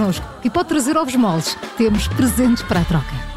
[0.00, 1.56] connosco e pode trazer ovos moles.
[1.76, 3.29] Temos presentes para a troca.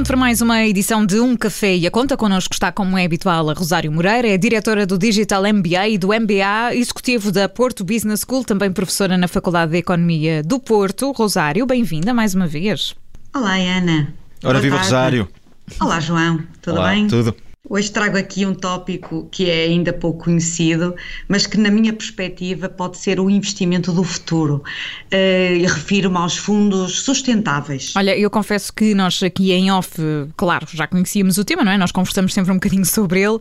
[0.00, 2.16] Pronto para mais uma edição de Um Café e a Conta.
[2.16, 6.08] Connosco está, como é habitual, a Rosário Moreira, é diretora do Digital MBA e do
[6.08, 11.12] MBA executivo da Porto Business School, também professora na Faculdade de Economia do Porto.
[11.12, 12.94] Rosário, bem-vinda mais uma vez.
[13.34, 14.14] Olá, Ana.
[14.42, 14.90] Ora, Boa viva tarde.
[14.90, 15.28] Rosário.
[15.78, 16.42] Olá, João.
[16.62, 17.06] Tudo Olá, bem?
[17.06, 17.36] Tudo.
[17.68, 20.94] Hoje trago aqui um tópico que é ainda pouco conhecido,
[21.28, 24.62] mas que, na minha perspectiva, pode ser o investimento do futuro.
[25.12, 27.92] Uh, Refiro-me aos fundos sustentáveis.
[27.94, 30.00] Olha, eu confesso que nós aqui em off,
[30.38, 31.76] claro, já conhecíamos o tema, não é?
[31.76, 33.38] Nós conversamos sempre um bocadinho sobre ele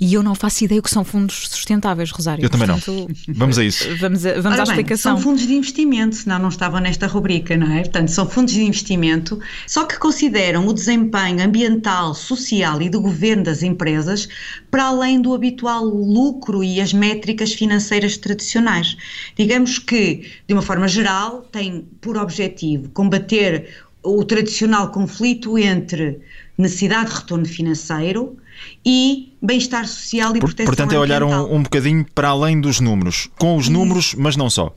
[0.00, 2.42] e eu não faço ideia o que são fundos sustentáveis, Rosário.
[2.42, 3.34] Eu também Portanto, não.
[3.34, 3.84] Vamos a isso.
[3.98, 5.16] Vamos, a, vamos à bem, explicação.
[5.16, 7.82] São fundos de investimento, senão não estavam nesta rubrica, não é?
[7.82, 13.44] Portanto, são fundos de investimento, só que consideram o desempenho ambiental, social e do governo
[13.44, 14.28] das empresas
[14.70, 18.96] para além do habitual lucro e as métricas financeiras tradicionais.
[19.36, 23.68] Digamos que, de uma forma geral, tem por objetivo combater
[24.02, 26.20] o tradicional conflito entre
[26.56, 28.36] necessidade de retorno financeiro
[28.84, 33.28] e bem-estar social e proteção Portanto, é olhar um, um bocadinho para além dos números,
[33.38, 34.74] com os números, mas não só.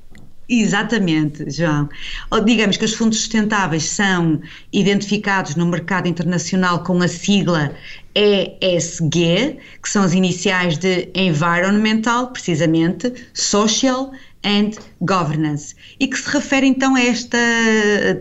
[0.54, 1.88] Exatamente, João.
[2.44, 4.42] Digamos que os fundos sustentáveis são
[4.74, 7.74] identificados no mercado internacional com a sigla
[8.16, 14.12] ESG, que são as iniciais de Environmental, precisamente, Social
[14.44, 17.38] and Governance, e que se refere então a esta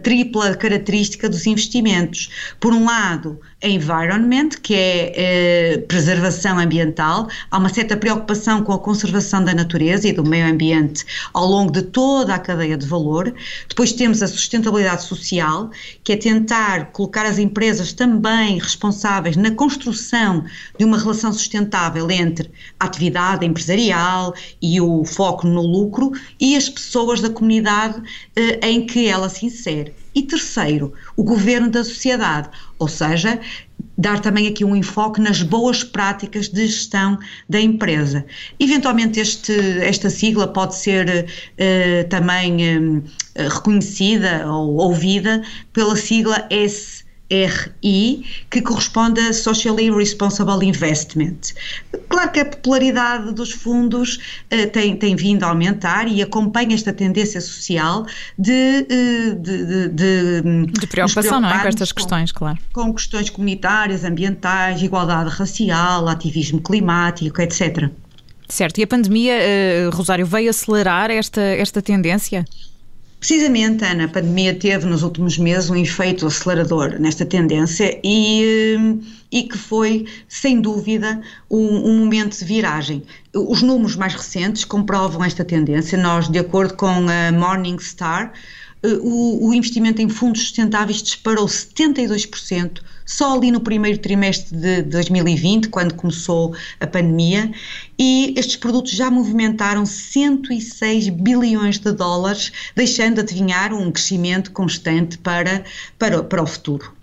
[0.02, 2.30] tripla característica dos investimentos.
[2.58, 8.78] Por um lado, environment, que é eh, preservação ambiental, há uma certa preocupação com a
[8.78, 11.04] conservação da natureza e do meio ambiente
[11.34, 13.34] ao longo de toda a cadeia de valor.
[13.68, 15.70] Depois temos a sustentabilidade social,
[16.02, 20.44] que é tentar colocar as empresas também responsáveis na construção
[20.78, 26.68] de uma relação sustentável entre a atividade empresarial e o foco no lucro e as
[26.68, 28.02] pessoas da comunidade
[28.36, 29.94] eh, em que ela se insere.
[30.14, 33.40] E terceiro, o governo da sociedade, ou seja,
[33.96, 38.24] dar também aqui um enfoque nas boas práticas de gestão da empresa.
[38.58, 43.02] Eventualmente este, esta sigla pode ser uh, também uh,
[43.36, 45.42] reconhecida ou ouvida
[45.72, 51.54] pela sigla S RI, que corresponde a Socially Responsible Investment.
[52.08, 54.16] Claro que a popularidade dos fundos
[54.52, 58.04] uh, tem, tem vindo a aumentar e acompanha esta tendência social
[58.36, 61.62] de, uh, de, de, de, preocupação, não é?
[61.62, 62.58] Com estas questões, com, claro.
[62.72, 67.88] Com questões comunitárias, ambientais, igualdade racial, ativismo climático, etc.
[68.48, 72.44] Certo, e a pandemia, uh, Rosário, veio acelerar esta, esta tendência?
[73.20, 79.04] Precisamente, Ana, a pandemia teve nos últimos meses um efeito acelerador nesta tendência e, eh,
[79.30, 81.20] e que foi, sem dúvida,
[81.50, 83.02] um, um, momento de viragem.
[83.34, 85.98] Os números mais recentes comprovam esta tendência.
[85.98, 88.32] Nós, de acordo com a Morningstar,
[88.82, 92.80] eh, o, o investimento em fundos sustentáveis disparou 72%
[93.10, 97.50] só ali no primeiro trimestre de 2020, quando começou a pandemia,
[97.98, 105.18] e estes produtos já movimentaram 106 bilhões de dólares, deixando de adivinhar um crescimento constante
[105.18, 105.64] para,
[105.98, 106.99] para, para o futuro.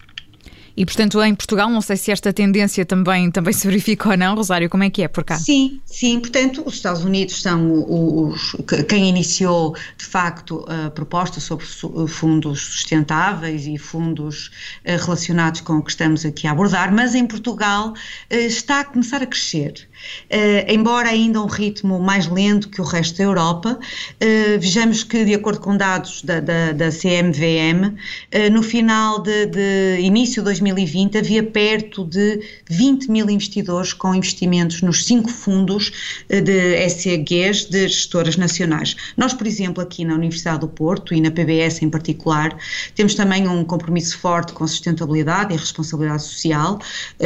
[0.77, 4.35] E, portanto, em Portugal, não sei se esta tendência também, também se verifica ou não,
[4.35, 5.39] Rosário, como é que é por cá?
[5.39, 7.83] Sim, sim, portanto, os Estados Unidos são
[8.29, 8.55] os,
[8.87, 11.65] quem iniciou, de facto, a proposta sobre
[12.07, 14.51] fundos sustentáveis e fundos
[14.85, 17.95] eh, relacionados com o que estamos aqui a abordar, mas em Portugal
[18.29, 19.87] eh, está a começar a crescer.
[20.31, 25.23] Uh, embora ainda um ritmo mais lento que o resto da Europa, uh, vejamos que,
[25.23, 30.45] de acordo com dados da, da, da CMVM, uh, no final de, de, início de
[30.45, 35.91] 2020 havia perto de 20 mil investidores com investimentos nos cinco fundos
[36.29, 38.95] de SEGs de gestoras nacionais.
[39.15, 42.57] Nós, por exemplo, aqui na Universidade do Porto e na PBS em particular,
[42.95, 46.79] temos também um compromisso forte com sustentabilidade e responsabilidade social.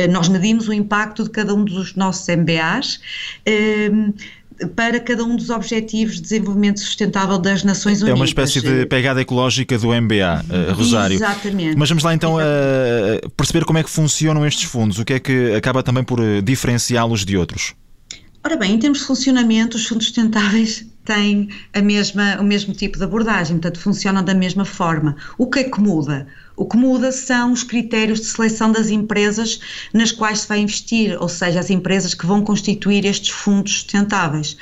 [0.10, 2.61] Nós medimos o impacto de cada um dos nossos MBA
[3.46, 4.14] Ehm,
[4.76, 8.10] para cada um dos Objetivos de Desenvolvimento Sustentável das Nações Unidas.
[8.10, 11.16] É uma espécie de pegada ecológica do MBA, uh, eh, Rosário.
[11.16, 11.78] Exatamente.
[11.78, 15.20] Mas vamos lá então uh, perceber como é que funcionam estes fundos, o que é
[15.20, 17.74] que acaba também por eh, diferenciá-los de outros.
[18.44, 22.98] Ora bem, em termos de funcionamento, os fundos sustentáveis têm a mesma, o mesmo tipo
[22.98, 25.16] de abordagem, portanto funcionam da mesma forma.
[25.38, 26.28] O que é que muda?
[26.56, 29.60] O que muda são os critérios de seleção das empresas
[29.94, 34.58] nas quais se vai investir, ou seja, as empresas que vão constituir estes fundos sustentáveis.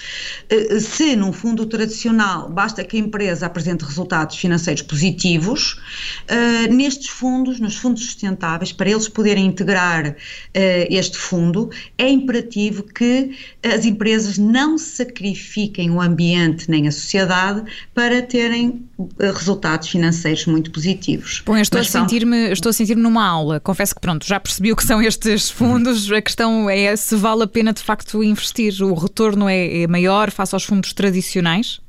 [0.49, 5.79] Eh, se num fundo tradicional basta que a empresa apresente resultados financeiros positivos,
[6.27, 10.15] eh, nestes fundos, nos fundos sustentáveis, para eles poderem integrar
[10.53, 13.31] eh, este fundo, é imperativo que
[13.63, 17.63] as empresas não sacrifiquem o ambiente nem a sociedade
[17.93, 18.85] para terem
[19.33, 21.41] resultados financeiros muito positivos.
[21.81, 23.59] Estou a sentir-me estou a sentir-me numa aula.
[23.59, 26.11] Confesso que pronto, já percebi o que são estes fundos.
[26.11, 28.81] A questão é se vale a pena de facto investir.
[28.83, 31.79] O retorno é, é maior face aos fundos tradicionais?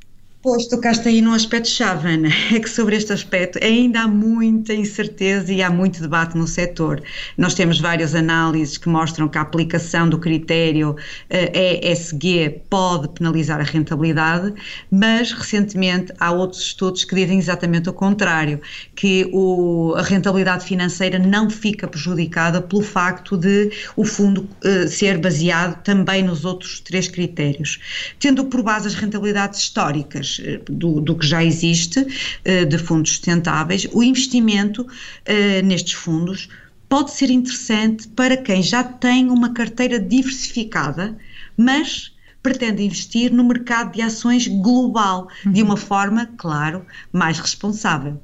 [0.43, 5.53] Pois, tocaste aí num aspecto-chave, Ana, é que sobre este aspecto ainda há muita incerteza
[5.53, 7.03] e há muito debate no setor.
[7.37, 10.97] Nós temos várias análises que mostram que a aplicação do critério
[11.29, 14.55] eh, ESG pode penalizar a rentabilidade,
[14.91, 18.63] mas recentemente há outros estudos que dizem exatamente o contrário,
[18.97, 25.19] que o, a rentabilidade financeira não fica prejudicada pelo facto de o fundo uh, ser
[25.19, 27.79] baseado também nos outros três critérios.
[28.19, 32.07] Tendo por base as rentabilidades históricas, eh, do, do que já existe
[32.45, 34.87] eh, de fundos sustentáveis, o investimento
[35.25, 36.49] eh, nestes fundos
[36.89, 41.17] pode ser interessante para quem já tem uma carteira diversificada,
[41.57, 42.13] mas
[42.43, 48.21] pretende investir no mercado de ações global, de uma forma, claro, mais responsável.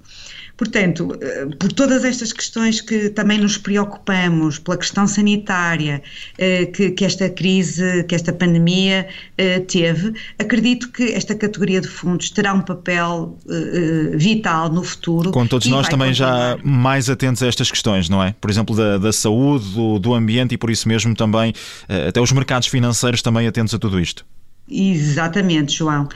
[0.57, 6.03] Portanto, eh, por todas estas questões que também nos preocupamos, pela questão sanitária
[6.39, 9.07] eh, que, que esta crise, que esta pandemia
[9.37, 13.37] eh, teve, acredito que esta categoria de fundos terá um papel
[14.15, 15.31] vital no futuro.
[15.31, 18.35] Com todos nós também já mais atentos a estas questões, não é?
[18.41, 21.53] Por exemplo, da, da saúde, do, do ambiente e por isso mesmo também
[22.09, 24.25] até os mercados financeiros também atentos a tudo isto.
[24.69, 26.09] Exatamente, João.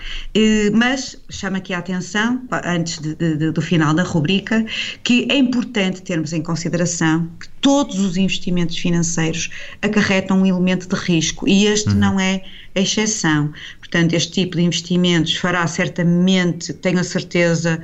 [0.72, 4.66] Mas chama aqui a atenção, antes de, de, do final da rubrica,
[5.04, 9.50] que é importante termos em consideração que todos os investimentos financeiros
[9.80, 11.94] acarretam um elemento de risco e este uhum.
[11.94, 12.42] não é
[12.74, 13.52] a exceção.
[13.78, 17.80] Portanto, este tipo de investimentos fará certamente, tenho a certeza,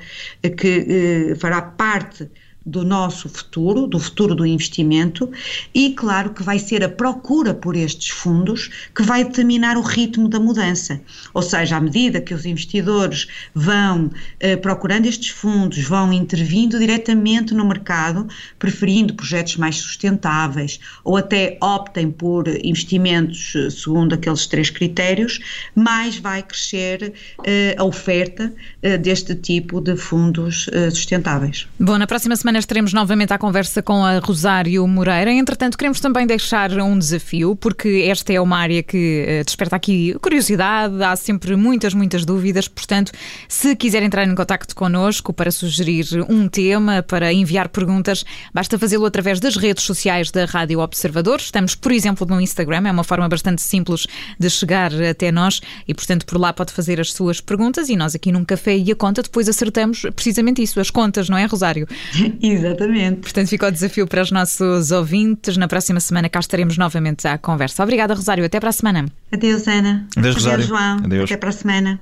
[0.56, 2.28] que eh, fará parte
[2.66, 5.30] do nosso futuro, do futuro do investimento,
[5.72, 10.28] e claro que vai ser a procura por estes fundos que vai determinar o ritmo
[10.28, 11.00] da mudança.
[11.32, 14.10] Ou seja, à medida que os investidores vão
[14.40, 18.26] eh, procurando estes fundos, vão intervindo diretamente no mercado,
[18.58, 25.38] preferindo projetos mais sustentáveis ou até optem por investimentos eh, segundo aqueles três critérios,
[25.74, 27.12] mais vai crescer
[27.44, 28.52] eh, a oferta
[28.82, 31.68] eh, deste tipo de fundos eh, sustentáveis.
[31.78, 35.32] Bom, na próxima semana estaremos novamente à conversa com a Rosário Moreira.
[35.32, 40.14] Entretanto, queremos também deixar um desafio, porque esta é uma área que eh, desperta aqui
[40.20, 42.68] curiosidade, há sempre muitas, muitas dúvidas.
[42.68, 43.12] Portanto,
[43.48, 49.06] se quiser entrar em contato connosco para sugerir um tema, para enviar perguntas, basta fazê-lo
[49.06, 51.40] através das redes sociais da Rádio Observador.
[51.40, 54.06] Estamos, por exemplo, no Instagram, é uma forma bastante simples
[54.38, 58.14] de chegar até nós e, portanto, por lá pode fazer as suas perguntas e nós
[58.14, 61.86] aqui num café e a conta depois acertamos precisamente isso, as contas, não é, Rosário?
[62.52, 63.20] Exatamente.
[63.20, 65.56] Portanto, fica o desafio para os nossos ouvintes.
[65.56, 67.82] Na próxima semana cá estaremos novamente à conversa.
[67.82, 68.44] Obrigada, Rosário.
[68.44, 69.06] Até para a semana.
[69.32, 70.06] Adeus, Ana.
[70.16, 70.64] Adeus, Rosário.
[70.64, 70.98] Adeus, João.
[71.04, 71.24] Adeus.
[71.24, 72.00] Até para a semana.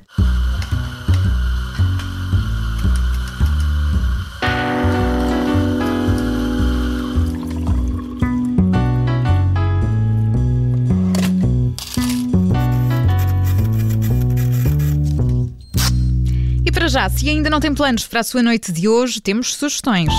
[16.85, 20.12] Para já, se ainda não tem planos para a sua noite de hoje, temos sugestões.